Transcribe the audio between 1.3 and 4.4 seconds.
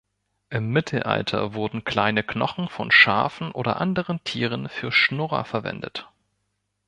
wurden kleine Knochen von Schafen oder anderen